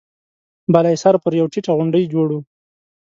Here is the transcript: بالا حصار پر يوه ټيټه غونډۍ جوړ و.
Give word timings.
بالا 0.73 0.89
حصار 0.95 1.15
پر 1.23 1.31
يوه 1.39 1.51
ټيټه 1.53 1.71
غونډۍ 1.77 2.03
جوړ 2.13 2.27
و. 2.33 2.37